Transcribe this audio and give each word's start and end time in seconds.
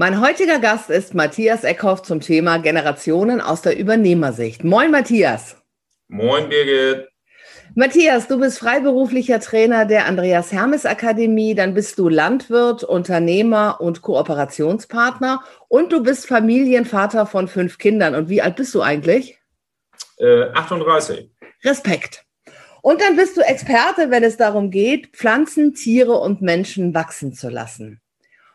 Mein 0.00 0.22
heutiger 0.22 0.60
Gast 0.60 0.88
ist 0.88 1.12
Matthias 1.12 1.62
Eckhoff 1.62 2.00
zum 2.00 2.20
Thema 2.22 2.56
Generationen 2.56 3.42
aus 3.42 3.60
der 3.60 3.76
Übernehmersicht. 3.76 4.64
Moin, 4.64 4.90
Matthias. 4.90 5.58
Moin, 6.08 6.48
Birgit. 6.48 7.06
Matthias, 7.74 8.26
du 8.26 8.40
bist 8.40 8.60
freiberuflicher 8.60 9.40
Trainer 9.40 9.84
der 9.84 10.06
Andreas 10.06 10.52
Hermes 10.52 10.86
Akademie, 10.86 11.54
dann 11.54 11.74
bist 11.74 11.98
du 11.98 12.08
Landwirt, 12.08 12.82
Unternehmer 12.82 13.78
und 13.82 14.00
Kooperationspartner 14.00 15.44
und 15.68 15.92
du 15.92 16.02
bist 16.02 16.26
Familienvater 16.26 17.26
von 17.26 17.46
fünf 17.46 17.76
Kindern. 17.76 18.14
Und 18.14 18.30
wie 18.30 18.40
alt 18.40 18.56
bist 18.56 18.74
du 18.74 18.80
eigentlich? 18.80 19.38
Äh, 20.16 20.44
38. 20.54 21.30
Respekt. 21.62 22.24
Und 22.80 23.02
dann 23.02 23.16
bist 23.16 23.36
du 23.36 23.42
Experte, 23.42 24.10
wenn 24.10 24.24
es 24.24 24.38
darum 24.38 24.70
geht, 24.70 25.08
Pflanzen, 25.08 25.74
Tiere 25.74 26.14
und 26.14 26.40
Menschen 26.40 26.94
wachsen 26.94 27.34
zu 27.34 27.50
lassen. 27.50 28.00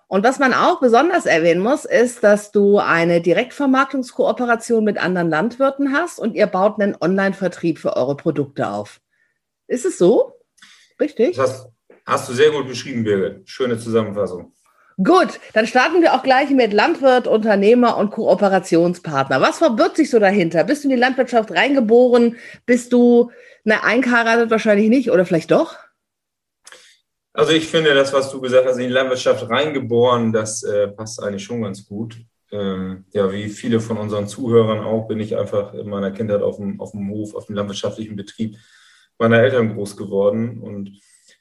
Und 0.08 0.23
was 0.23 0.38
man 0.38 0.53
auch 0.53 0.80
besonders 0.80 1.25
erwähnen 1.25 1.61
muss, 1.61 1.84
ist, 1.84 2.23
dass 2.23 2.52
du 2.52 2.78
eine 2.78 3.22
Direktvermarktungskooperation 3.22 4.84
mit 4.84 4.97
anderen 4.97 5.30
Landwirten 5.30 5.94
hast 5.94 6.20
und 6.20 6.36
ihr 6.36 6.45
baut 6.47 6.80
einen 6.80 6.95
Online-Vertrieb 7.00 7.80
für 7.80 7.95
eure 7.95 8.16
Produkte 8.16 8.70
auf. 8.70 9.02
Ist 9.67 9.86
es 9.86 9.97
so? 9.97 10.34
Richtig? 11.00 11.36
Das 11.38 11.67
hast, 12.06 12.30
du 12.30 12.34
sehr 12.34 12.52
gut 12.52 12.67
beschrieben, 12.67 13.03
Birgit. 13.03 13.50
Schöne 13.50 13.80
Zusammenfassung. 13.80 14.53
Gut, 15.03 15.39
dann 15.53 15.67
starten 15.67 16.02
wir 16.02 16.14
auch 16.14 16.23
gleich 16.23 16.52
mit 16.52 16.72
Landwirt, 16.72 17.28
Unternehmer 17.28 17.97
und 17.97 18.12
Kooperationspartner. 18.12 19.42
Was 19.42 19.58
verbirgt 19.58 19.97
sich 19.97 20.09
so 20.09 20.19
dahinter? 20.19 20.64
Bist 20.64 20.84
du 20.84 20.88
in 20.88 20.95
die 20.95 21.02
Landwirtschaft 21.02 21.52
reingeboren? 21.52 22.38
Bist 22.66 22.94
du, 22.94 23.31
ne, 23.66 23.84
eingeheiratet 23.84 24.52
wahrscheinlich 24.52 24.88
nicht 24.88 25.12
oder 25.12 25.25
vielleicht 25.25 25.52
doch? 25.52 25.75
Also 27.36 27.52
ich 27.52 27.67
finde, 27.67 27.94
das, 27.94 28.14
was 28.14 28.31
du 28.31 28.39
gesagt 28.39 28.66
hast, 28.66 28.78
in 28.78 28.88
die 28.88 28.94
Landwirtschaft 28.94 29.50
reingeboren, 29.50 30.31
das 30.31 30.64
äh, 30.64 30.88
passt 30.88 31.22
eigentlich 31.22 31.44
schon 31.44 31.64
ganz 31.64 31.86
gut. 31.86 32.17
Ähm, 32.50 33.03
ja, 33.11 33.30
wie 33.30 33.50
viele 33.50 33.81
von 33.81 33.97
unseren 33.97 34.30
Zuhörern 34.30 34.80
auch, 34.80 35.09
bin 35.09 35.19
ich 35.19 35.36
einfach 35.36 35.73
in 35.73 35.89
meiner 35.89 36.11
Kindheit 36.11 36.41
auf 36.41 36.56
dem, 36.56 36.80
auf 36.80 36.91
dem 36.91 37.09
Hof, 37.09 37.36
auf 37.36 37.47
dem 37.47 37.56
landwirtschaftlichen 37.56 38.16
Betrieb 38.16 38.56
meiner 39.19 39.39
Eltern 39.39 39.75
groß 39.75 39.97
geworden. 39.97 40.61
Und 40.61 40.91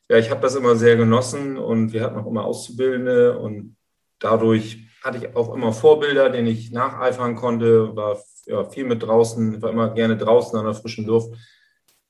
ja, 0.09 0.19
ich 0.19 0.31
habe 0.31 0.41
das 0.41 0.57
immer 0.57 0.75
sehr 0.75 0.97
genossen 0.97 1.57
und 1.57 1.93
wir 1.93 2.03
hatten 2.03 2.19
auch 2.19 2.27
immer 2.27 2.45
Auszubildende 2.45 3.39
und 3.39 3.77
dadurch 4.19 4.89
hatte 5.05 5.19
ich 5.19 5.37
auch 5.37 5.55
immer 5.55 5.73
Vorbilder, 5.73 6.29
denen 6.29 6.49
ich 6.49 6.73
nacheifern 6.73 7.37
konnte, 7.37 7.95
war 7.95 8.21
ja, 8.47 8.65
viel 8.65 8.85
mit 8.85 9.05
draußen, 9.05 9.63
war 9.63 9.71
immer 9.71 9.95
gerne 9.95 10.17
draußen 10.17 10.59
an 10.59 10.65
der 10.65 10.75
frischen 10.75 11.07
Luft. 11.07 11.37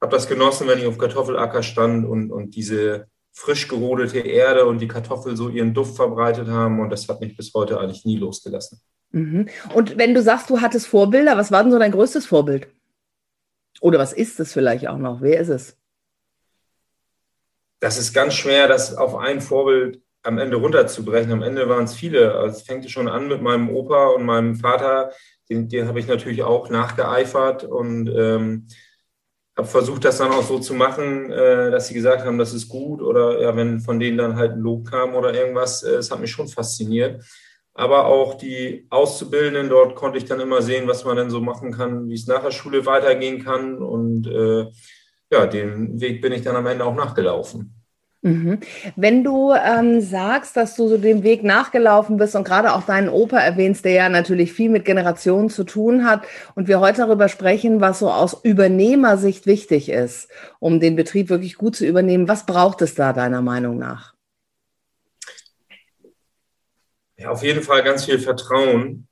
Habe 0.00 0.16
das 0.16 0.27
genossen, 0.27 0.68
wenn 0.68 0.78
ich 0.78 0.86
auf 0.86 0.96
Kartoffelacker 0.96 1.62
stand 1.62 2.06
und, 2.06 2.32
und 2.32 2.56
diese 2.56 3.08
frisch 3.34 3.68
gerodete 3.68 4.20
Erde 4.20 4.64
und 4.64 4.78
die 4.78 4.88
Kartoffel 4.88 5.36
so 5.36 5.48
ihren 5.48 5.74
Duft 5.74 5.96
verbreitet 5.96 6.48
haben. 6.48 6.80
Und 6.80 6.90
das 6.90 7.08
hat 7.08 7.20
mich 7.20 7.36
bis 7.36 7.52
heute 7.52 7.78
eigentlich 7.80 8.04
nie 8.04 8.16
losgelassen. 8.16 8.80
Mhm. 9.10 9.48
Und 9.74 9.98
wenn 9.98 10.14
du 10.14 10.22
sagst, 10.22 10.48
du 10.48 10.61
hattest 10.61 10.86
Vorbilder, 10.86 11.36
was 11.36 11.50
war 11.50 11.62
denn 11.62 11.73
so 11.73 11.78
dein 11.78 11.92
größtes 11.92 12.27
Vorbild? 12.27 12.68
Oder 13.80 13.98
was 13.98 14.12
ist 14.12 14.39
es 14.39 14.52
vielleicht 14.52 14.89
auch 14.89 14.98
noch? 14.98 15.20
Wer 15.20 15.40
ist 15.40 15.48
es? 15.48 15.77
Das 17.80 17.98
ist 17.98 18.14
ganz 18.14 18.34
schwer, 18.34 18.68
das 18.68 18.96
auf 18.96 19.17
ein 19.17 19.40
Vorbild 19.40 20.00
am 20.23 20.39
Ende 20.39 20.56
runterzubrechen. 20.56 21.33
Am 21.33 21.42
Ende 21.42 21.68
waren 21.68 21.84
es 21.84 21.94
viele. 21.94 22.34
Also 22.34 22.56
es 22.56 22.62
fängt 22.62 22.89
schon 22.89 23.08
an 23.08 23.28
mit 23.28 23.42
meinem 23.42 23.68
Opa 23.68 24.08
und 24.08 24.24
meinem 24.24 24.55
Vater. 24.55 25.12
Den, 25.50 25.68
den 25.68 25.89
habe 25.89 26.00
ich 26.00 26.06
natürlich 26.06 26.42
auch 26.44 26.70
nachgeeifert 26.70 27.64
und 27.64 28.08
ähm, 28.08 28.68
habe 29.57 29.69
versucht, 29.69 30.05
das 30.05 30.19
dann 30.19 30.33
auch 30.33 30.42
so 30.42 30.59
zu 30.59 30.75
machen, 30.75 31.31
äh, 31.31 31.70
dass 31.70 31.89
sie 31.89 31.95
gesagt 31.95 32.25
haben, 32.25 32.39
das 32.39 32.53
ist 32.53 32.69
gut 32.69 33.01
oder 33.01 33.41
ja, 33.41 33.55
wenn 33.57 33.81
von 33.81 34.01
denen 34.01 34.19
dann 34.19 34.37
halt 34.37 34.53
ein 34.53 34.61
Lob 34.61 34.87
kam 34.87 35.15
oder 35.15 35.33
irgendwas, 35.35 35.83
äh, 35.83 35.97
es 35.97 36.11
hat 36.11 36.20
mich 36.20 36.31
schon 36.31 36.48
fasziniert. 36.48 37.25
Aber 37.73 38.07
auch 38.07 38.35
die 38.35 38.87
Auszubildenden 38.91 39.69
dort 39.69 39.97
konnte 39.97 40.19
ich 40.19 40.25
dann 40.25 40.41
immer 40.41 40.63
sehen, 40.63 40.87
was 40.87 41.05
man 41.05 41.17
denn 41.17 41.31
so 41.31 41.41
machen 41.41 41.73
kann, 41.73 42.09
wie 42.09 42.15
es 42.15 42.27
nach 42.27 42.42
der 42.42 42.53
Schule 42.53 42.87
weitergehen 42.87 43.42
kann 43.45 43.79
und 43.79 44.27
äh, 44.27 44.67
ja, 45.31 45.47
den 45.47 46.01
Weg 46.01 46.21
bin 46.21 46.33
ich 46.33 46.42
dann 46.42 46.57
am 46.57 46.67
Ende 46.67 46.85
auch 46.85 46.95
nachgelaufen. 46.95 47.83
Mhm. 48.24 48.61
Wenn 48.96 49.23
du 49.23 49.52
ähm, 49.52 50.01
sagst, 50.01 50.57
dass 50.57 50.77
du 50.77 50.89
so 50.89 50.96
dem 50.96 51.23
Weg 51.24 51.45
nachgelaufen 51.45 52.17
bist 52.17 52.35
und 52.35 52.45
gerade 52.45 52.73
auch 52.73 52.83
deinen 52.86 53.11
Opa 53.11 53.39
erwähnst, 53.39 53.85
der 53.85 53.92
ja 53.92 54.08
natürlich 54.08 54.55
viel 54.55 54.70
mit 54.70 54.86
Generationen 54.86 55.51
zu 55.51 55.62
tun 55.62 56.07
hat 56.07 56.23
und 56.55 56.67
wir 56.67 56.80
heute 56.80 57.02
darüber 57.02 57.29
sprechen, 57.29 57.83
was 57.83 57.98
so 57.98 58.11
aus 58.11 58.42
Übernehmersicht 58.42 59.45
wichtig 59.45 59.90
ist, 59.90 60.30
um 60.58 60.80
den 60.80 60.96
Betrieb 60.96 61.29
wirklich 61.29 61.57
gut 61.57 61.77
zu 61.77 61.85
übernehmen, 61.85 62.27
was 62.27 62.46
braucht 62.46 62.80
es 62.80 62.95
da 62.95 63.12
deiner 63.12 63.42
Meinung 63.42 63.77
nach? 63.77 64.14
Ja, 67.18 67.29
auf 67.29 67.42
jeden 67.42 67.62
Fall 67.62 67.83
ganz 67.83 68.06
viel 68.06 68.18
Vertrauen. 68.18 69.06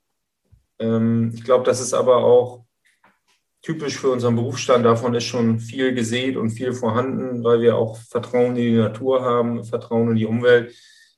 Ähm, 0.78 1.32
ich 1.34 1.44
glaube, 1.44 1.64
das 1.64 1.82
ist 1.82 1.92
aber 1.92 2.24
auch 2.24 2.61
typisch 3.62 3.98
für 3.98 4.10
unseren 4.10 4.36
Berufsstand. 4.36 4.84
Davon 4.84 5.14
ist 5.14 5.24
schon 5.24 5.60
viel 5.60 5.94
gesät 5.94 6.36
und 6.36 6.50
viel 6.50 6.72
vorhanden, 6.72 7.44
weil 7.44 7.60
wir 7.60 7.76
auch 7.76 7.96
Vertrauen 7.96 8.56
in 8.56 8.62
die 8.62 8.76
Natur 8.76 9.22
haben, 9.22 9.64
Vertrauen 9.64 10.10
in 10.10 10.16
die 10.16 10.26
Umwelt. 10.26 10.74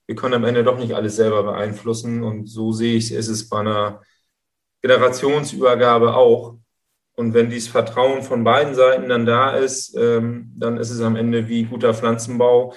Wir 0.07 0.15
können 0.15 0.35
am 0.35 0.45
Ende 0.45 0.63
doch 0.63 0.79
nicht 0.79 0.95
alles 0.95 1.17
selber 1.17 1.43
beeinflussen. 1.43 2.23
Und 2.23 2.47
so 2.47 2.73
sehe 2.73 2.97
ich 2.97 3.11
es, 3.11 3.11
ist 3.13 3.29
es 3.29 3.49
bei 3.49 3.61
einer 3.61 4.03
Generationsübergabe 4.83 6.15
auch. 6.15 6.59
Und 7.17 7.33
wenn 7.33 7.49
dieses 7.49 7.69
Vertrauen 7.69 8.23
von 8.23 8.45
beiden 8.45 8.75
Seiten 8.75 9.09
dann 9.09 9.25
da 9.25 9.57
ist, 9.57 9.97
ähm, 9.97 10.53
dann 10.57 10.77
ist 10.77 10.91
es 10.91 11.01
am 11.01 11.17
Ende 11.17 11.49
wie 11.49 11.65
guter 11.65 11.95
Pflanzenbau. 11.95 12.75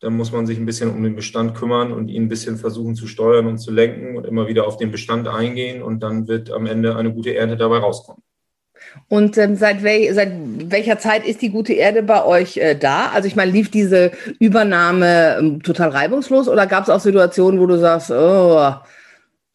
Dann 0.00 0.16
muss 0.16 0.30
man 0.30 0.46
sich 0.46 0.58
ein 0.58 0.66
bisschen 0.66 0.94
um 0.94 1.02
den 1.02 1.16
Bestand 1.16 1.56
kümmern 1.56 1.92
und 1.92 2.08
ihn 2.08 2.24
ein 2.24 2.28
bisschen 2.28 2.58
versuchen 2.58 2.94
zu 2.94 3.08
steuern 3.08 3.46
und 3.46 3.58
zu 3.58 3.72
lenken 3.72 4.16
und 4.16 4.26
immer 4.26 4.46
wieder 4.46 4.66
auf 4.68 4.76
den 4.76 4.92
Bestand 4.92 5.26
eingehen. 5.26 5.82
Und 5.82 6.00
dann 6.04 6.28
wird 6.28 6.52
am 6.52 6.66
Ende 6.66 6.94
eine 6.94 7.12
gute 7.12 7.34
Ernte 7.34 7.56
dabei 7.56 7.78
rauskommen. 7.78 8.22
Und 9.08 9.38
ähm, 9.38 9.56
seit, 9.56 9.82
wel 9.82 10.12
seit 10.14 10.32
welcher 10.70 10.98
Zeit 10.98 11.26
ist 11.26 11.42
die 11.42 11.50
gute 11.50 11.72
Erde 11.72 12.02
bei 12.02 12.24
euch 12.24 12.56
äh, 12.56 12.74
da? 12.74 13.10
Also 13.14 13.28
ich 13.28 13.36
meine, 13.36 13.50
lief 13.50 13.70
diese 13.70 14.10
Übernahme 14.38 15.36
ähm, 15.38 15.62
total 15.62 15.90
reibungslos 15.90 16.48
oder 16.48 16.66
gab 16.66 16.84
es 16.84 16.90
auch 16.90 17.00
Situationen, 17.00 17.60
wo 17.60 17.66
du 17.66 17.78
sagst, 17.78 18.10
oh, 18.10 18.74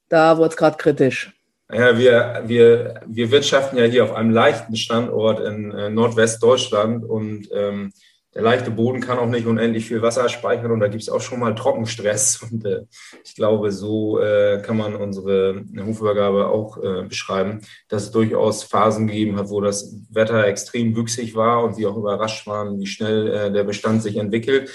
da 0.09 0.37
wurde 0.37 0.49
es 0.49 0.57
gerade 0.57 0.77
kritisch? 0.77 1.31
Ja, 1.71 1.97
wir, 1.97 2.43
wir, 2.45 3.01
wir 3.07 3.31
wirtschaften 3.31 3.77
ja 3.77 3.85
hier 3.85 4.03
auf 4.03 4.13
einem 4.13 4.29
leichten 4.29 4.75
Standort 4.75 5.39
in 5.39 5.71
äh, 5.71 5.89
Nordwestdeutschland 5.89 7.03
und 7.03 7.49
ähm, 7.53 7.91
der 8.35 8.41
leichte 8.41 8.71
Boden 8.71 8.99
kann 8.99 9.19
auch 9.19 9.27
nicht 9.27 9.45
unendlich 9.45 9.85
viel 9.85 10.01
Wasser 10.01 10.27
speichern 10.27 10.71
und 10.71 10.79
da 10.79 10.87
gibt 10.87 11.03
es 11.03 11.09
auch 11.09 11.21
schon 11.21 11.39
mal 11.39 11.53
Trockenstress. 11.53 12.41
Und 12.51 12.65
äh, 12.65 12.85
ich 13.23 13.35
glaube, 13.35 13.71
so 13.71 14.19
äh, 14.19 14.61
kann 14.61 14.77
man 14.77 14.95
unsere 14.95 15.63
Hofübergabe 15.77 16.47
auch 16.47 16.77
äh, 16.81 17.03
beschreiben, 17.03 17.61
dass 17.89 18.03
es 18.03 18.11
durchaus 18.11 18.63
Phasen 18.63 19.07
gegeben 19.07 19.37
hat, 19.37 19.49
wo 19.49 19.61
das 19.61 19.95
Wetter 20.09 20.45
extrem 20.45 20.95
wüchsig 20.95 21.35
war 21.35 21.63
und 21.63 21.77
wir 21.77 21.89
auch 21.89 21.97
überrascht 21.97 22.47
waren, 22.47 22.79
wie 22.79 22.87
schnell 22.87 23.27
äh, 23.27 23.51
der 23.51 23.63
Bestand 23.63 24.01
sich 24.01 24.17
entwickelt. 24.17 24.71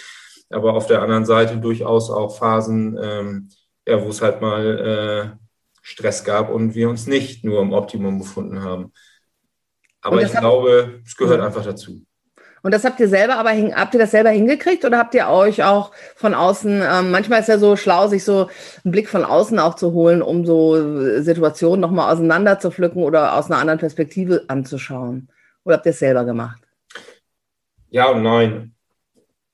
Aber 0.50 0.74
auf 0.74 0.86
der 0.86 1.02
anderen 1.02 1.26
Seite 1.26 1.58
durchaus 1.58 2.10
auch 2.10 2.38
Phasen, 2.38 2.98
ähm, 3.02 3.48
ja, 3.86 4.02
wo 4.02 4.08
es 4.08 4.22
halt 4.22 4.40
mal 4.40 5.34
äh, 5.34 5.44
Stress 5.82 6.24
gab 6.24 6.50
und 6.50 6.74
wir 6.74 6.88
uns 6.88 7.06
nicht 7.06 7.44
nur 7.44 7.60
im 7.60 7.72
Optimum 7.72 8.18
befunden 8.18 8.62
haben. 8.62 8.92
Aber 10.00 10.22
ich 10.22 10.32
glaube, 10.32 11.02
es 11.04 11.16
gehört 11.16 11.40
einfach 11.40 11.64
dazu. 11.64 12.02
Und 12.62 12.74
das 12.74 12.84
habt 12.84 13.00
ihr 13.00 13.08
selber 13.08 13.36
aber, 13.36 13.50
habt 13.50 13.94
ihr 13.94 14.00
das 14.00 14.10
selber 14.10 14.30
hingekriegt 14.30 14.84
oder 14.84 14.98
habt 14.98 15.14
ihr 15.14 15.28
euch 15.28 15.62
auch 15.62 15.92
von 16.16 16.34
außen, 16.34 16.82
ähm, 16.82 17.10
manchmal 17.10 17.40
ist 17.40 17.48
ja 17.48 17.58
so 17.58 17.76
schlau, 17.76 18.08
sich 18.08 18.24
so 18.24 18.48
einen 18.84 18.92
Blick 18.92 19.08
von 19.08 19.24
außen 19.24 19.58
auch 19.58 19.74
zu 19.74 19.92
holen, 19.92 20.22
um 20.22 20.44
so 20.44 21.20
Situationen 21.22 21.80
nochmal 21.80 22.12
auseinander 22.12 22.58
zu 22.58 22.70
pflücken 22.70 23.02
oder 23.02 23.36
aus 23.36 23.50
einer 23.50 23.60
anderen 23.60 23.78
Perspektive 23.78 24.44
anzuschauen? 24.48 25.28
Oder 25.64 25.76
habt 25.76 25.86
ihr 25.86 25.90
es 25.90 25.98
selber 25.98 26.24
gemacht? 26.24 26.60
Ja 27.90 28.10
und 28.10 28.22
nein. 28.22 28.74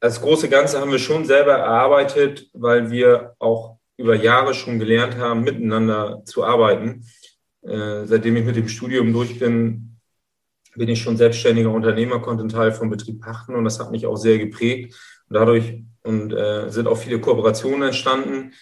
Das 0.01 0.21
große 0.21 0.49
Ganze 0.49 0.81
haben 0.81 0.91
wir 0.91 0.99
schon 0.99 1.25
selber 1.25 1.53
erarbeitet, 1.53 2.49
weil 2.53 2.91
wir 2.91 3.35
auch 3.39 3.79
über 3.97 4.15
Jahre 4.15 4.55
schon 4.55 4.79
gelernt 4.79 5.17
haben, 5.17 5.45
miteinander 5.45 6.23
zu 6.25 6.45
arbeiten. 6.45 7.07
Äh, 7.63 8.05
seitdem 8.05 8.37
ich 8.37 8.45
mit 8.45 8.57
dem 8.57 8.69
Studium 8.69 9.13
durch 9.13 9.39
bin, 9.39 9.94
bin 10.77 10.89
ich 10.89 11.01
schon 11.01 11.17
selbstständiger 11.17 11.71
Unternehmer, 11.71 12.21
konnte 12.21 12.43
einen 12.43 12.51
Teil 12.51 12.73
vom 12.73 12.91
Betrieb 12.91 13.21
pachten 13.21 13.55
und 13.55 13.65
das 13.65 13.79
hat 13.79 13.91
mich 13.91 14.07
auch 14.07 14.17
sehr 14.17 14.39
geprägt. 14.39 14.95
Und 15.29 15.35
dadurch 15.35 15.85
und, 16.03 16.33
äh, 16.33 16.71
sind 16.71 16.87
auch 16.87 16.99
viele 16.99 17.21
Kooperationen 17.21 17.83
entstanden. 17.83 18.53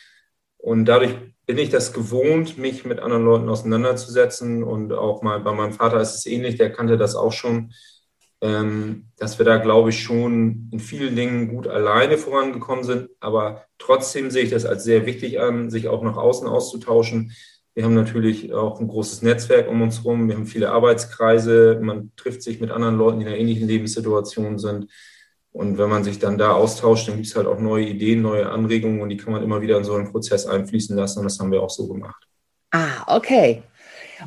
Und 0.58 0.84
dadurch 0.84 1.14
bin 1.46 1.58
ich 1.58 1.70
das 1.70 1.92
gewohnt, 1.92 2.56
mich 2.56 2.84
mit 2.84 3.00
anderen 3.00 3.24
Leuten 3.24 3.48
auseinanderzusetzen. 3.48 4.62
Und 4.62 4.92
auch 4.92 5.22
mal 5.22 5.40
bei 5.40 5.52
meinem 5.52 5.72
Vater 5.72 6.00
ist 6.00 6.14
es 6.14 6.26
ähnlich, 6.26 6.56
der 6.56 6.72
kannte 6.72 6.96
das 6.96 7.16
auch 7.16 7.32
schon, 7.32 7.72
ähm, 8.40 9.08
dass 9.18 9.38
wir 9.38 9.46
da, 9.46 9.56
glaube 9.56 9.90
ich, 9.90 10.02
schon 10.02 10.68
in 10.72 10.80
vielen 10.80 11.16
Dingen 11.16 11.48
gut 11.48 11.66
alleine 11.66 12.16
vorangekommen 12.16 12.84
sind. 12.84 13.10
Aber 13.20 13.64
trotzdem 13.78 14.30
sehe 14.30 14.44
ich 14.44 14.50
das 14.50 14.64
als 14.64 14.84
sehr 14.84 15.04
wichtig 15.06 15.40
an, 15.40 15.70
sich 15.70 15.88
auch 15.88 16.02
nach 16.02 16.16
außen 16.16 16.46
auszutauschen. 16.46 17.32
Wir 17.74 17.84
haben 17.84 17.94
natürlich 17.94 18.52
auch 18.52 18.80
ein 18.80 18.88
großes 18.88 19.22
Netzwerk 19.22 19.68
um 19.68 19.80
uns 19.80 19.98
herum. 19.98 20.28
Wir 20.28 20.36
haben 20.36 20.46
viele 20.46 20.70
Arbeitskreise. 20.70 21.78
Man 21.80 22.12
trifft 22.16 22.42
sich 22.42 22.60
mit 22.60 22.70
anderen 22.70 22.98
Leuten, 22.98 23.20
die 23.20 23.24
in 23.24 23.28
einer 23.28 23.38
ähnlichen 23.38 23.66
Lebenssituation 23.66 24.58
sind. 24.58 24.88
Und 25.52 25.78
wenn 25.78 25.88
man 25.88 26.04
sich 26.04 26.18
dann 26.18 26.38
da 26.38 26.52
austauscht, 26.52 27.08
dann 27.08 27.16
gibt 27.16 27.26
es 27.26 27.36
halt 27.36 27.46
auch 27.46 27.58
neue 27.58 27.84
Ideen, 27.84 28.22
neue 28.22 28.48
Anregungen 28.48 29.00
und 29.02 29.10
die 29.10 29.18
kann 29.18 29.32
man 29.32 29.42
immer 29.42 29.60
wieder 29.60 29.76
in 29.76 29.84
so 29.84 29.94
einen 29.94 30.10
Prozess 30.10 30.46
einfließen 30.46 30.96
lassen. 30.96 31.20
Und 31.20 31.24
das 31.24 31.38
haben 31.38 31.52
wir 31.52 31.62
auch 31.62 31.70
so 31.70 31.88
gemacht. 31.88 32.26
Ah, 32.70 33.04
okay. 33.06 33.62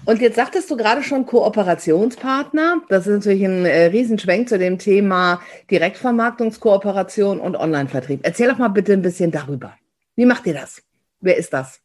Und 0.06 0.21
jetzt 0.21 0.36
sagtest 0.36 0.69
du 0.69 0.77
gerade 0.77 1.03
schon 1.03 1.25
Kooperationspartner. 1.25 2.81
Das 2.89 3.07
ist 3.07 3.13
natürlich 3.13 3.44
ein 3.44 3.65
äh, 3.65 3.86
Riesenschwenk 3.86 4.50
zu 4.50 4.59
dem 4.59 4.77
Thema 4.77 5.42
Direktvermarktungskooperation 5.71 7.39
und 7.39 7.56
Onlinevertrieb. 7.56 8.19
Erzähl 8.24 8.50
doch 8.50 8.57
mal 8.57 8.68
bitte 8.68 8.94
ein 8.94 9.01
bisschen 9.01 9.31
darüber. 9.31 9.74
Wie 10.15 10.25
macht 10.25 10.45
ihr 10.45 10.53
das? 10.53 10.83
Wer 11.21 11.38
ist 11.38 11.53
das? 11.53 11.84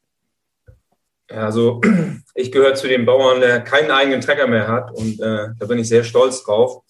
Also 1.30 1.80
ich 2.34 2.52
gehöre 2.52 2.74
zu 2.74 2.88
den 2.88 3.06
Bauern, 3.06 3.40
der 3.40 3.60
keinen 3.60 3.90
eigenen 3.90 4.20
Trecker 4.20 4.46
mehr 4.46 4.68
hat 4.68 4.90
und 4.92 5.20
äh, 5.20 5.48
da 5.58 5.66
bin 5.66 5.78
ich 5.78 5.88
sehr 5.88 6.04
stolz 6.04 6.44
drauf. 6.44 6.82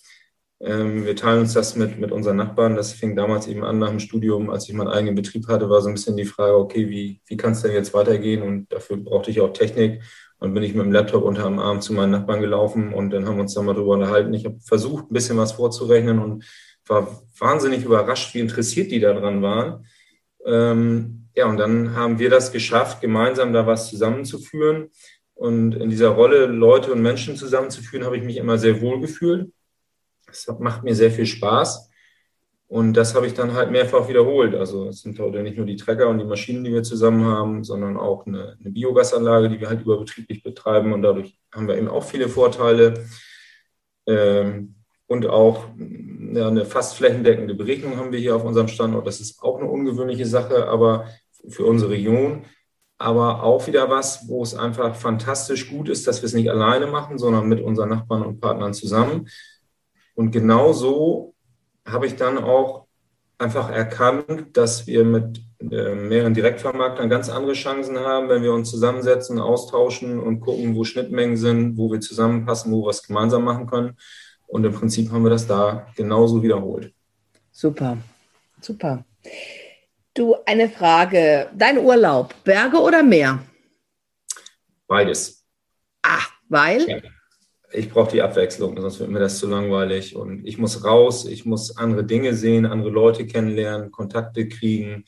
Ähm, 0.62 1.06
wir 1.06 1.16
teilen 1.16 1.40
uns 1.40 1.54
das 1.54 1.74
mit, 1.74 1.98
mit 1.98 2.12
unseren 2.12 2.36
Nachbarn. 2.36 2.76
Das 2.76 2.92
fing 2.92 3.16
damals 3.16 3.46
eben 3.46 3.64
an 3.64 3.78
nach 3.78 3.88
dem 3.88 3.98
Studium, 3.98 4.50
als 4.50 4.68
ich 4.68 4.74
meinen 4.74 4.88
eigenen 4.88 5.14
Betrieb 5.14 5.48
hatte, 5.48 5.70
war 5.70 5.80
so 5.80 5.88
ein 5.88 5.94
bisschen 5.94 6.16
die 6.16 6.26
Frage, 6.26 6.56
okay, 6.56 6.90
wie, 6.90 7.20
wie 7.26 7.36
kann 7.36 7.52
es 7.52 7.62
denn 7.62 7.72
jetzt 7.72 7.94
weitergehen? 7.94 8.42
Und 8.42 8.70
dafür 8.72 8.98
brauchte 8.98 9.30
ich 9.30 9.40
auch 9.40 9.52
Technik. 9.52 10.02
Und 10.38 10.54
bin 10.54 10.62
ich 10.62 10.74
mit 10.74 10.84
dem 10.84 10.92
Laptop 10.92 11.22
unter 11.22 11.44
dem 11.44 11.58
Arm 11.58 11.82
zu 11.82 11.92
meinen 11.92 12.12
Nachbarn 12.12 12.40
gelaufen 12.40 12.94
und 12.94 13.10
dann 13.10 13.26
haben 13.26 13.36
wir 13.36 13.42
uns 13.42 13.52
da 13.52 13.60
mal 13.60 13.74
drüber 13.74 13.92
unterhalten. 13.92 14.32
Ich 14.32 14.46
habe 14.46 14.58
versucht, 14.60 15.10
ein 15.10 15.12
bisschen 15.12 15.36
was 15.36 15.52
vorzurechnen 15.52 16.18
und 16.18 16.44
war 16.86 17.22
wahnsinnig 17.38 17.84
überrascht, 17.84 18.34
wie 18.34 18.40
interessiert 18.40 18.90
die 18.90 19.00
daran 19.00 19.42
waren. 19.42 19.84
Ähm, 20.46 21.28
ja, 21.34 21.46
und 21.46 21.56
dann 21.58 21.94
haben 21.94 22.18
wir 22.18 22.30
das 22.30 22.52
geschafft, 22.52 23.00
gemeinsam 23.00 23.52
da 23.52 23.66
was 23.66 23.88
zusammenzuführen. 23.88 24.90
Und 25.34 25.74
in 25.74 25.88
dieser 25.88 26.08
Rolle, 26.08 26.46
Leute 26.46 26.92
und 26.92 27.00
Menschen 27.02 27.36
zusammenzuführen, 27.36 28.04
habe 28.04 28.16
ich 28.16 28.24
mich 28.24 28.36
immer 28.36 28.58
sehr 28.58 28.80
wohl 28.80 29.00
gefühlt. 29.00 29.52
Das 30.26 30.46
macht 30.58 30.84
mir 30.84 30.94
sehr 30.94 31.10
viel 31.10 31.26
Spaß. 31.26 31.90
Und 32.66 32.92
das 32.94 33.14
habe 33.16 33.26
ich 33.26 33.34
dann 33.34 33.54
halt 33.54 33.72
mehrfach 33.72 34.08
wiederholt. 34.08 34.54
Also 34.54 34.88
es 34.88 35.00
sind 35.00 35.18
heute 35.18 35.42
nicht 35.42 35.56
nur 35.56 35.66
die 35.66 35.76
Trecker 35.76 36.08
und 36.08 36.18
die 36.18 36.24
Maschinen, 36.24 36.62
die 36.62 36.72
wir 36.72 36.84
zusammen 36.84 37.24
haben, 37.24 37.64
sondern 37.64 37.96
auch 37.96 38.26
eine, 38.26 38.56
eine 38.60 38.70
Biogasanlage, 38.70 39.48
die 39.48 39.60
wir 39.60 39.68
halt 39.68 39.80
überbetrieblich 39.80 40.42
betreiben. 40.42 40.92
Und 40.92 41.02
dadurch 41.02 41.36
haben 41.52 41.66
wir 41.66 41.76
eben 41.76 41.88
auch 41.88 42.04
viele 42.04 42.28
Vorteile. 42.28 42.94
Ähm, 44.06 44.76
und 45.10 45.26
auch 45.26 45.64
ja, 46.32 46.46
eine 46.46 46.64
fast 46.64 46.94
flächendeckende 46.94 47.54
Beregnung 47.54 47.96
haben 47.96 48.12
wir 48.12 48.20
hier 48.20 48.36
auf 48.36 48.44
unserem 48.44 48.68
Standort. 48.68 49.08
Das 49.08 49.18
ist 49.18 49.42
auch 49.42 49.58
eine 49.58 49.68
ungewöhnliche 49.68 50.24
Sache, 50.24 50.68
aber 50.68 51.06
für 51.48 51.64
unsere 51.64 51.90
Region. 51.90 52.44
Aber 52.96 53.42
auch 53.42 53.66
wieder 53.66 53.90
was, 53.90 54.28
wo 54.28 54.40
es 54.44 54.54
einfach 54.54 54.94
fantastisch 54.94 55.68
gut 55.68 55.88
ist, 55.88 56.06
dass 56.06 56.22
wir 56.22 56.26
es 56.26 56.34
nicht 56.34 56.48
alleine 56.48 56.86
machen, 56.86 57.18
sondern 57.18 57.48
mit 57.48 57.60
unseren 57.60 57.88
Nachbarn 57.88 58.22
und 58.22 58.40
Partnern 58.40 58.72
zusammen. 58.72 59.28
Und 60.14 60.30
genau 60.30 60.72
so 60.72 61.34
habe 61.84 62.06
ich 62.06 62.14
dann 62.14 62.38
auch 62.38 62.86
einfach 63.36 63.68
erkannt, 63.68 64.56
dass 64.56 64.86
wir 64.86 65.04
mit 65.04 65.42
äh, 65.58 65.94
mehreren 65.96 66.34
Direktvermarktern 66.34 67.10
ganz 67.10 67.30
andere 67.30 67.54
Chancen 67.54 67.98
haben, 67.98 68.28
wenn 68.28 68.44
wir 68.44 68.52
uns 68.52 68.70
zusammensetzen, 68.70 69.40
austauschen 69.40 70.20
und 70.20 70.38
gucken, 70.38 70.76
wo 70.76 70.84
Schnittmengen 70.84 71.36
sind, 71.36 71.76
wo 71.76 71.90
wir 71.90 72.00
zusammenpassen, 72.00 72.70
wo 72.70 72.82
wir 72.82 72.90
was 72.90 73.02
gemeinsam 73.02 73.42
machen 73.42 73.66
können. 73.66 73.96
Und 74.50 74.64
im 74.64 74.72
Prinzip 74.72 75.10
haben 75.10 75.22
wir 75.22 75.30
das 75.30 75.46
da 75.46 75.86
genauso 75.96 76.42
wiederholt. 76.42 76.92
Super, 77.52 77.98
super. 78.60 79.04
Du, 80.14 80.36
eine 80.44 80.68
Frage. 80.68 81.48
Dein 81.56 81.78
Urlaub, 81.78 82.34
Berge 82.44 82.78
oder 82.78 83.02
Meer? 83.02 83.40
Beides. 84.86 85.44
Ah, 86.02 86.22
weil? 86.48 86.88
Ja 86.88 86.98
ich 87.72 87.90
brauche 87.90 88.10
die 88.10 88.22
Abwechslung, 88.22 88.80
sonst 88.80 88.98
wird 89.00 89.10
mir 89.10 89.20
das 89.20 89.38
zu 89.38 89.48
langweilig. 89.48 90.16
Und 90.16 90.46
ich 90.46 90.58
muss 90.58 90.84
raus, 90.84 91.26
ich 91.26 91.44
muss 91.44 91.76
andere 91.76 92.04
Dinge 92.04 92.34
sehen, 92.34 92.66
andere 92.66 92.90
Leute 92.90 93.26
kennenlernen, 93.26 93.90
Kontakte 93.90 94.48
kriegen. 94.48 95.04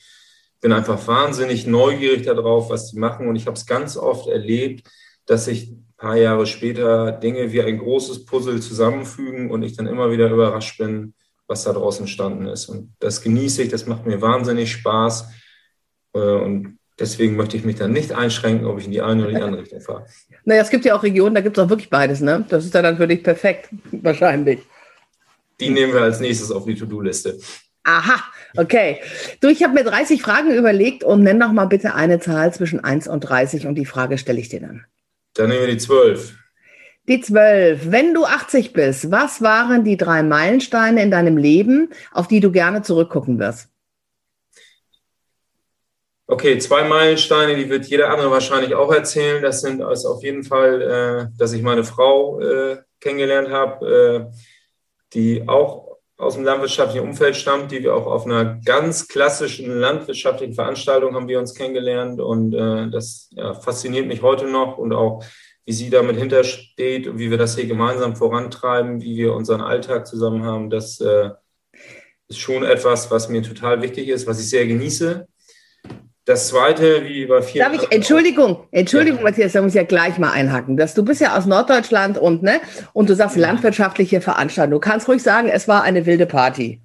Bin 0.61 0.71
einfach 0.71 1.05
wahnsinnig 1.07 1.67
neugierig 1.67 2.25
darauf, 2.25 2.69
was 2.69 2.91
die 2.91 2.99
machen. 2.99 3.27
Und 3.27 3.35
ich 3.35 3.47
habe 3.47 3.57
es 3.57 3.65
ganz 3.65 3.97
oft 3.97 4.27
erlebt, 4.27 4.87
dass 5.25 5.47
ein 5.47 5.82
paar 6.03 6.17
Jahre 6.17 6.45
später 6.45 7.11
Dinge 7.13 7.51
wie 7.51 7.61
ein 7.61 7.77
großes 7.77 8.25
Puzzle 8.25 8.59
zusammenfügen 8.59 9.49
und 9.49 9.63
ich 9.63 9.75
dann 9.75 9.87
immer 9.87 10.11
wieder 10.11 10.29
überrascht 10.29 10.77
bin, 10.77 11.13
was 11.47 11.63
da 11.63 11.73
draußen 11.73 12.03
entstanden 12.03 12.47
ist. 12.47 12.67
Und 12.67 12.93
das 12.99 13.21
genieße 13.21 13.63
ich, 13.63 13.69
das 13.69 13.85
macht 13.85 14.05
mir 14.05 14.21
wahnsinnig 14.21 14.71
Spaß. 14.71 15.29
Äh, 16.13 16.19
und 16.19 16.77
Deswegen 16.99 17.35
möchte 17.35 17.57
ich 17.57 17.65
mich 17.65 17.75
dann 17.75 17.91
nicht 17.91 18.11
einschränken, 18.11 18.67
ob 18.67 18.77
ich 18.77 18.85
in 18.85 18.91
die 18.91 19.01
eine 19.01 19.23
oder 19.23 19.31
die 19.33 19.41
andere 19.41 19.63
Richtung 19.63 19.81
fahre. 19.81 20.05
Naja, 20.45 20.61
es 20.61 20.69
gibt 20.69 20.85
ja 20.85 20.95
auch 20.95 21.01
Regionen, 21.01 21.33
da 21.33 21.41
gibt 21.41 21.57
es 21.57 21.63
auch 21.63 21.69
wirklich 21.69 21.89
beides, 21.89 22.21
ne? 22.21 22.45
Das 22.49 22.65
ist 22.65 22.73
ja 22.73 22.83
dann 22.83 22.97
für 22.97 23.07
dich 23.07 23.23
perfekt, 23.23 23.69
wahrscheinlich. 23.91 24.59
Die 25.59 25.69
nehmen 25.69 25.93
wir 25.93 26.01
als 26.01 26.19
nächstes 26.19 26.51
auf 26.51 26.65
die 26.65 26.75
To-Do-Liste. 26.75 27.39
Aha, 27.83 28.23
okay. 28.57 28.99
Du, 29.41 29.49
ich 29.49 29.63
habe 29.63 29.73
mir 29.73 29.83
30 29.83 30.21
Fragen 30.21 30.53
überlegt 30.53 31.03
und 31.03 31.23
nenn 31.23 31.39
doch 31.39 31.51
mal 31.51 31.65
bitte 31.65 31.95
eine 31.95 32.19
Zahl 32.19 32.53
zwischen 32.53 32.83
1 32.83 33.07
und 33.07 33.21
30 33.21 33.65
und 33.65 33.75
die 33.75 33.85
Frage 33.85 34.17
stelle 34.19 34.39
ich 34.39 34.49
dir 34.49 34.61
dann. 34.61 34.85
Dann 35.33 35.49
nehmen 35.49 35.61
wir 35.61 35.73
die 35.73 35.77
12. 35.77 36.37
Die 37.07 37.19
12. 37.19 37.91
Wenn 37.91 38.13
du 38.13 38.25
80 38.25 38.71
bist, 38.71 39.11
was 39.11 39.41
waren 39.41 39.83
die 39.83 39.97
drei 39.97 40.23
Meilensteine 40.23 41.01
in 41.03 41.11
deinem 41.11 41.37
Leben, 41.37 41.89
auf 42.11 42.27
die 42.27 42.39
du 42.39 42.51
gerne 42.51 42.81
zurückgucken 42.81 43.39
wirst? 43.39 43.69
Okay, 46.25 46.57
zwei 46.57 46.87
Meilensteine, 46.87 47.57
die 47.57 47.69
wird 47.69 47.85
jeder 47.85 48.09
andere 48.09 48.31
wahrscheinlich 48.31 48.73
auch 48.73 48.91
erzählen. 48.91 49.41
Das 49.41 49.59
sind 49.59 49.81
also 49.81 50.09
auf 50.09 50.23
jeden 50.23 50.43
Fall, 50.43 50.81
äh, 50.81 51.37
dass 51.37 51.51
ich 51.51 51.61
meine 51.61 51.83
Frau 51.83 52.39
äh, 52.39 52.77
kennengelernt 53.01 53.49
habe, 53.49 54.31
äh, 54.31 54.35
die 55.13 55.47
auch 55.47 55.92
aus 56.17 56.35
dem 56.35 56.43
landwirtschaftlichen 56.43 57.07
Umfeld 57.07 57.35
stammt, 57.35 57.71
die 57.71 57.83
wir 57.83 57.95
auch 57.95 58.05
auf 58.05 58.25
einer 58.25 58.59
ganz 58.63 59.07
klassischen 59.07 59.69
landwirtschaftlichen 59.79 60.53
Veranstaltung 60.53 61.15
haben 61.15 61.27
wir 61.27 61.39
uns 61.39 61.55
kennengelernt 61.55 62.21
und 62.21 62.53
äh, 62.53 62.89
das 62.89 63.29
ja, 63.31 63.53
fasziniert 63.53 64.07
mich 64.07 64.21
heute 64.21 64.47
noch 64.47 64.77
und 64.77 64.93
auch 64.93 65.23
wie 65.65 65.73
sie 65.73 65.89
damit 65.89 66.17
hintersteht 66.17 67.07
und 67.07 67.19
wie 67.19 67.31
wir 67.31 67.37
das 67.37 67.55
hier 67.55 67.67
gemeinsam 67.67 68.15
vorantreiben, 68.15 69.01
wie 69.01 69.15
wir 69.15 69.33
unseren 69.33 69.61
Alltag 69.61 70.05
zusammen 70.07 70.43
haben. 70.43 70.69
Das 70.69 70.99
äh, 70.99 71.31
ist 72.27 72.39
schon 72.39 72.63
etwas, 72.63 73.09
was 73.11 73.29
mir 73.29 73.41
total 73.41 73.81
wichtig 73.81 74.09
ist, 74.09 74.27
was 74.27 74.39
ich 74.39 74.49
sehr 74.49 74.67
genieße 74.67 75.27
das 76.25 76.47
zweite, 76.47 77.03
wie 77.05 77.25
bei 77.25 77.41
vielen. 77.41 77.71
Darf 77.71 77.83
ich, 77.83 77.91
Entschuldigung, 77.91 78.67
Entschuldigung, 78.71 79.19
ja. 79.19 79.23
Matthias, 79.25 79.51
da 79.51 79.61
muss 79.61 79.71
ich 79.71 79.75
ja 79.75 79.83
gleich 79.83 80.17
mal 80.17 80.31
einhaken. 80.31 80.77
Dass 80.77 80.93
du 80.93 81.03
bist 81.03 81.19
ja 81.19 81.37
aus 81.37 81.45
Norddeutschland 81.45 82.17
und, 82.17 82.43
ne, 82.43 82.61
und 82.93 83.09
du 83.09 83.15
sagst 83.15 83.35
landwirtschaftliche 83.35 84.21
Veranstaltung. 84.21 84.71
Du 84.71 84.79
kannst 84.79 85.07
ruhig 85.09 85.21
sagen, 85.21 85.49
es 85.49 85.67
war 85.67 85.83
eine 85.83 86.05
wilde 86.05 86.25
Party. 86.25 86.81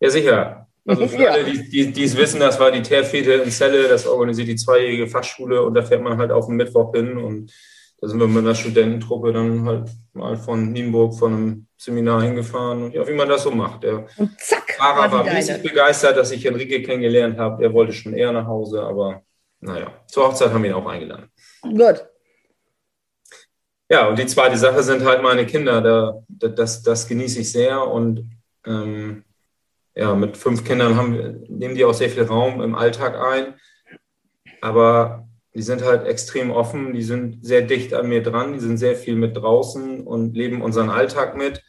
Ja, 0.00 0.10
sicher. 0.10 0.66
Also 0.86 1.06
für 1.08 1.22
ja. 1.22 1.30
alle, 1.30 1.44
die, 1.44 1.68
die, 1.68 1.92
die 1.92 2.04
es 2.04 2.16
wissen, 2.16 2.40
das 2.40 2.58
war 2.58 2.70
die 2.70 2.82
Teerfete 2.82 3.32
in 3.32 3.50
Celle, 3.50 3.88
das 3.88 4.06
organisiert 4.06 4.48
die 4.48 4.56
zweijährige 4.56 5.06
Fachschule 5.06 5.62
und 5.62 5.74
da 5.74 5.82
fährt 5.82 6.02
man 6.02 6.18
halt 6.18 6.32
auf 6.32 6.46
den 6.46 6.56
Mittwoch 6.56 6.92
hin 6.94 7.16
und 7.16 7.52
da 8.06 8.10
sind 8.10 8.20
wir 8.20 8.28
mit 8.28 8.44
einer 8.44 8.54
Studententruppe 8.54 9.32
dann 9.32 9.66
halt 9.66 9.88
mal 10.12 10.36
von 10.36 10.70
Nienburg 10.70 11.18
von 11.18 11.32
einem 11.32 11.66
Seminar 11.76 12.22
hingefahren 12.22 12.84
und 12.84 12.94
ja, 12.94 13.04
wie 13.08 13.14
man 13.14 13.28
das 13.28 13.42
so 13.42 13.50
macht. 13.50 13.82
Der 13.82 14.06
und 14.16 14.40
zack, 14.40 14.74
Fahrer 14.78 15.10
war 15.10 15.26
riesig 15.26 15.60
begeistert, 15.60 16.16
dass 16.16 16.30
ich 16.30 16.46
Enrique 16.46 16.84
kennengelernt 16.84 17.36
habe. 17.36 17.64
Er 17.64 17.72
wollte 17.72 17.92
schon 17.92 18.14
eher 18.14 18.30
nach 18.30 18.46
Hause, 18.46 18.80
aber 18.80 19.22
naja, 19.58 19.90
zur 20.06 20.28
Hochzeit 20.28 20.52
haben 20.52 20.62
wir 20.62 20.70
ihn 20.70 20.76
auch 20.76 20.86
eingeladen. 20.86 21.28
Gut. 21.62 22.06
Ja, 23.90 24.06
und 24.06 24.20
die 24.20 24.26
zweite 24.26 24.56
Sache 24.56 24.84
sind 24.84 25.04
halt 25.04 25.20
meine 25.20 25.44
Kinder. 25.44 25.80
Da, 25.80 26.48
das, 26.48 26.84
das 26.84 27.08
genieße 27.08 27.40
ich 27.40 27.50
sehr 27.50 27.84
und 27.88 28.30
ähm, 28.64 29.24
ja, 29.96 30.14
mit 30.14 30.36
fünf 30.36 30.62
Kindern 30.64 30.96
haben, 30.96 31.42
nehmen 31.48 31.74
die 31.74 31.84
auch 31.84 31.94
sehr 31.94 32.10
viel 32.10 32.22
Raum 32.22 32.62
im 32.62 32.76
Alltag 32.76 33.16
ein. 33.16 33.54
Aber 34.60 35.25
die 35.56 35.62
sind 35.62 35.82
halt 35.82 36.06
extrem 36.06 36.50
offen, 36.50 36.92
die 36.92 37.02
sind 37.02 37.44
sehr 37.44 37.62
dicht 37.62 37.94
an 37.94 38.08
mir 38.08 38.22
dran, 38.22 38.52
die 38.52 38.60
sind 38.60 38.76
sehr 38.76 38.94
viel 38.94 39.16
mit 39.16 39.36
draußen 39.38 40.06
und 40.06 40.36
leben 40.36 40.60
unseren 40.60 40.90
Alltag 40.90 41.34
mit. 41.34 41.62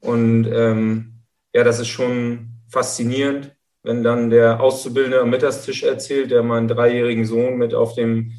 Und 0.00 0.46
ähm, 0.50 1.20
ja, 1.52 1.62
das 1.62 1.78
ist 1.78 1.88
schon 1.88 2.48
faszinierend, 2.68 3.54
wenn 3.82 4.02
dann 4.02 4.30
der 4.30 4.60
Auszubildende 4.62 5.20
am 5.20 5.28
Mittagstisch 5.28 5.82
erzählt, 5.82 6.30
der 6.30 6.42
meinen 6.42 6.66
dreijährigen 6.66 7.26
Sohn 7.26 7.58
mit 7.58 7.74
auf 7.74 7.94
dem 7.94 8.32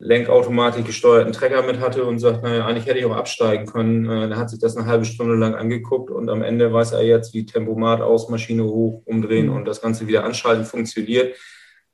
Lenkautomatik 0.00 0.86
gesteuerten 0.86 1.32
Trecker 1.32 1.62
mit 1.62 1.78
hatte 1.78 2.04
und 2.04 2.18
sagt, 2.18 2.42
naja, 2.42 2.66
eigentlich 2.66 2.86
hätte 2.86 2.98
ich 2.98 3.04
auch 3.04 3.14
absteigen 3.14 3.66
können. 3.66 4.10
Äh, 4.10 4.28
er 4.28 4.38
hat 4.38 4.50
sich 4.50 4.58
das 4.58 4.76
eine 4.76 4.86
halbe 4.86 5.04
Stunde 5.04 5.36
lang 5.36 5.54
angeguckt 5.54 6.10
und 6.10 6.30
am 6.30 6.42
Ende 6.42 6.72
weiß 6.72 6.92
er 6.92 7.02
jetzt, 7.02 7.32
wie 7.32 7.46
Tempomat 7.46 8.00
aus, 8.00 8.28
Maschine 8.28 8.64
hoch, 8.64 9.02
umdrehen 9.04 9.46
mhm. 9.46 9.56
und 9.56 9.66
das 9.66 9.80
Ganze 9.80 10.08
wieder 10.08 10.24
anschalten 10.24 10.64
funktioniert 10.64 11.36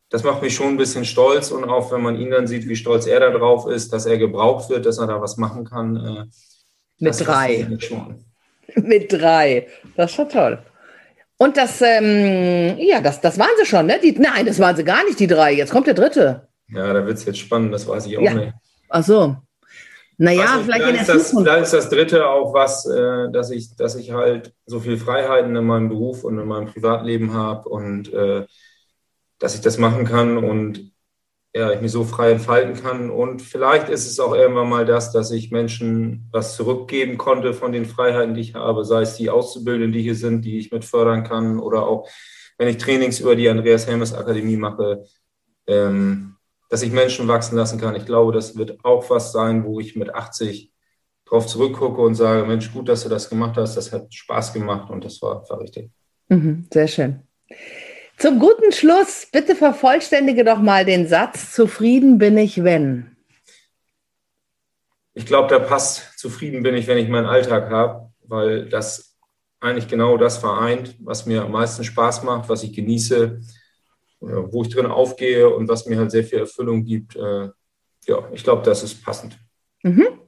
das 0.09 0.23
macht 0.23 0.43
mich 0.43 0.55
schon 0.55 0.69
ein 0.69 0.77
bisschen 0.77 1.05
stolz 1.05 1.51
und 1.51 1.65
auch 1.65 1.91
wenn 1.91 2.03
man 2.03 2.19
ihn 2.19 2.31
dann 2.31 2.47
sieht, 2.47 2.69
wie 2.69 2.77
stolz 2.77 3.07
er 3.07 3.21
da 3.21 3.31
drauf 3.31 3.67
ist, 3.67 3.93
dass 3.93 4.07
er 4.07 4.19
gebraucht 4.19 4.71
wird, 4.71 4.87
dass 4.87 4.99
er 4.99 5.07
da 5.07 5.21
was 5.21 5.37
machen 5.37 5.65
kann. 5.65 5.97
Äh, 5.97 6.25
Mit 6.99 7.27
drei. 7.27 7.67
Mit 8.77 9.13
drei. 9.13 9.67
Das 9.97 10.11
ist 10.11 10.17
schon 10.17 10.29
toll. 10.29 10.59
Und 11.39 11.57
das, 11.57 11.83
ähm, 11.83 12.79
ja, 12.79 13.01
das, 13.01 13.21
das 13.21 13.39
waren 13.39 13.51
sie 13.59 13.67
schon, 13.67 13.87
ne? 13.87 13.99
Die, 14.03 14.13
nein, 14.13 14.47
das 14.47 14.59
waren 14.59 14.75
sie 14.75 14.85
gar 14.85 15.05
nicht, 15.05 15.21
die 15.21 15.27
drei. 15.27 15.53
Jetzt 15.53 15.71
kommt 15.71 15.87
der 15.87 15.95
dritte. 15.95 16.49
Ja, 16.69 16.93
da 16.93 17.05
wird 17.05 17.19
es 17.19 17.25
jetzt 17.25 17.39
spannend, 17.39 17.75
das 17.75 17.87
weiß 17.87 18.07
ich 18.07 18.17
auch 18.17 18.23
ja. 18.23 18.35
nicht. 18.35 18.53
Ach 18.89 19.05
so. 19.05 19.37
Naja, 20.19 20.61
vielleicht 20.65 20.89
in 20.89 20.95
der 20.95 21.05
das, 21.05 21.29
Zukunft. 21.29 21.49
Da 21.49 21.57
ist 21.57 21.73
das 21.73 21.91
dritte 21.91 22.27
auch 22.27 22.55
was, 22.55 22.87
äh, 22.87 23.31
dass, 23.31 23.51
ich, 23.51 23.77
dass 23.77 23.97
ich 23.97 24.13
halt 24.13 24.55
so 24.65 24.81
viel 24.81 24.97
Freiheiten 24.97 25.55
in 25.55 25.65
meinem 25.65 25.91
Beruf 25.91 26.25
und 26.25 26.39
in 26.39 26.47
meinem 26.47 26.67
Privatleben 26.67 27.35
habe 27.35 27.69
und 27.69 28.13
äh, 28.15 28.47
dass 29.39 29.55
ich 29.55 29.61
das 29.61 29.79
machen 29.79 30.05
kann 30.05 30.39
und 30.39 30.93
ja, 31.55 31.73
ich 31.73 31.81
mich 31.81 31.93
so 31.93 32.05
frei 32.05 32.33
entfalten 32.33 32.75
kann. 32.75 33.11
Und 33.11 33.41
vielleicht 33.41 33.89
ist 33.89 34.07
es 34.07 34.21
auch 34.21 34.35
irgendwann 34.35 34.69
mal 34.69 34.85
das, 34.85 35.11
dass 35.13 35.31
ich 35.31 35.51
Menschen 35.51 36.29
was 36.31 36.55
zurückgeben 36.55 37.17
konnte 37.17 37.55
von 37.55 37.73
den 37.73 37.87
Freiheiten, 37.87 38.35
die 38.35 38.43
ich 38.43 38.55
habe, 38.55 38.85
sei 38.85 39.03
es 39.03 39.17
die 39.17 39.31
Auszubildenden, 39.31 39.93
die 39.93 40.03
hier 40.03 40.15
sind, 40.15 40.45
die 40.45 40.59
ich 40.59 40.71
mit 40.71 40.85
fördern 40.85 41.25
kann, 41.25 41.59
oder 41.59 41.87
auch 41.87 42.09
wenn 42.59 42.69
ich 42.69 42.77
Trainings 42.77 43.21
über 43.21 43.37
die 43.37 43.49
Andreas 43.49 43.87
Helmes 43.87 44.13
Akademie 44.13 44.57
mache, 44.57 45.05
ähm, 45.67 46.37
dass 46.69 46.83
ich 46.83 46.93
Menschen 46.93 47.29
wachsen 47.29 47.57
lassen 47.57 47.81
kann. 47.81 47.97
Ich 47.97 48.05
glaube, 48.05 48.33
das 48.33 48.57
wird 48.57 48.85
auch 48.85 49.09
was 49.09 49.33
sein, 49.33 49.65
wo 49.65 49.81
ich 49.81 49.97
mit 49.97 50.15
80 50.15 50.73
drauf 51.25 51.47
zurückgucke 51.47 52.01
und 52.03 52.15
sage, 52.15 52.47
Mensch, 52.47 52.73
gut, 52.73 52.89
dass 52.89 53.03
du 53.03 53.09
das 53.09 53.29
gemacht 53.29 53.57
hast, 53.57 53.77
das 53.77 53.93
hat 53.93 54.13
Spaß 54.13 54.53
gemacht 54.53 54.91
und 54.91 55.05
das 55.05 55.21
war, 55.23 55.49
war 55.49 55.61
richtig. 55.61 55.91
Mhm, 56.29 56.67
sehr 56.73 56.89
schön. 56.89 57.21
Zum 58.27 58.41
guten 58.41 58.73
Schluss, 58.73 59.29
bitte 59.31 59.55
vervollständige 59.55 60.43
doch 60.43 60.59
mal 60.59 60.85
den 60.85 61.07
Satz, 61.07 61.53
zufrieden 61.53 62.19
bin 62.19 62.37
ich, 62.37 62.65
wenn. 62.65 63.17
Ich 65.15 65.27
glaube, 65.27 65.49
da 65.49 65.61
passt, 65.61 66.19
zufrieden 66.19 66.65
bin 66.65 66.75
ich, 66.75 66.89
wenn 66.89 66.99
ich 66.99 67.09
meinen 67.09 67.29
Alltag 67.29 67.71
habe, 67.71 68.11
weil 68.25 68.69
das 68.69 69.17
eigentlich 69.61 69.87
genau 69.87 70.17
das 70.17 70.39
vereint, 70.39 70.97
was 70.99 71.25
mir 71.27 71.45
am 71.45 71.53
meisten 71.53 71.85
Spaß 71.85 72.25
macht, 72.25 72.49
was 72.49 72.65
ich 72.65 72.73
genieße, 72.73 73.43
wo 74.19 74.63
ich 74.63 74.71
drin 74.71 74.87
aufgehe 74.87 75.49
und 75.49 75.69
was 75.69 75.87
mir 75.87 75.97
halt 75.97 76.11
sehr 76.11 76.25
viel 76.25 76.41
Erfüllung 76.41 76.85
gibt. 76.85 77.15
Äh, 77.15 77.51
ja, 78.07 78.29
ich 78.33 78.43
glaube, 78.43 78.65
das 78.65 78.83
ist 78.83 79.05
passend. 79.05 79.39
Mhm. 79.85 80.19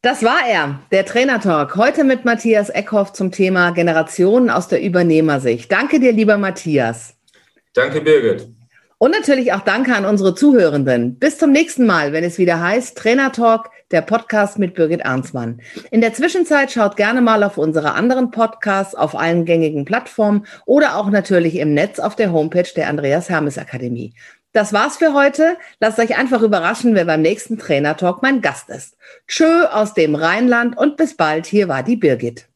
Das 0.00 0.22
war 0.22 0.46
er, 0.48 0.78
der 0.92 1.04
Trainer 1.04 1.40
Talk. 1.40 1.74
Heute 1.74 2.04
mit 2.04 2.24
Matthias 2.24 2.70
Eckhoff 2.70 3.12
zum 3.12 3.32
Thema 3.32 3.72
Generationen 3.72 4.48
aus 4.48 4.68
der 4.68 4.80
Übernehmersicht. 4.80 5.72
Danke 5.72 5.98
dir, 5.98 6.12
lieber 6.12 6.38
Matthias. 6.38 7.16
Danke, 7.74 8.00
Birgit. 8.00 8.46
Und 8.98 9.10
natürlich 9.10 9.52
auch 9.52 9.62
danke 9.62 9.96
an 9.96 10.04
unsere 10.04 10.36
Zuhörenden. 10.36 11.18
Bis 11.18 11.36
zum 11.38 11.50
nächsten 11.50 11.84
Mal, 11.84 12.12
wenn 12.12 12.22
es 12.22 12.38
wieder 12.38 12.60
heißt 12.60 12.96
Trainer 12.96 13.32
Talk, 13.32 13.70
der 13.90 14.02
Podcast 14.02 14.60
mit 14.60 14.74
Birgit 14.74 15.04
Arnsmann. 15.04 15.60
In 15.90 16.00
der 16.00 16.12
Zwischenzeit 16.12 16.70
schaut 16.70 16.96
gerne 16.96 17.20
mal 17.20 17.42
auf 17.42 17.58
unsere 17.58 17.94
anderen 17.94 18.30
Podcasts 18.30 18.94
auf 18.94 19.16
allen 19.16 19.46
gängigen 19.46 19.84
Plattformen 19.84 20.46
oder 20.64 20.96
auch 20.96 21.10
natürlich 21.10 21.56
im 21.56 21.74
Netz 21.74 21.98
auf 21.98 22.14
der 22.14 22.32
Homepage 22.32 22.70
der 22.76 22.88
Andreas 22.88 23.28
Hermes 23.28 23.58
Akademie. 23.58 24.14
Das 24.52 24.72
war's 24.72 24.96
für 24.96 25.12
heute. 25.12 25.56
Lasst 25.80 25.98
euch 25.98 26.16
einfach 26.16 26.42
überraschen, 26.42 26.94
wer 26.94 27.04
beim 27.04 27.22
nächsten 27.22 27.58
Trainer 27.58 27.96
Talk 27.96 28.22
mein 28.22 28.40
Gast 28.40 28.70
ist. 28.70 28.96
Tschö 29.26 29.64
aus 29.66 29.94
dem 29.94 30.14
Rheinland 30.14 30.76
und 30.76 30.96
bis 30.96 31.16
bald. 31.16 31.46
Hier 31.46 31.68
war 31.68 31.82
die 31.82 31.96
Birgit. 31.96 32.48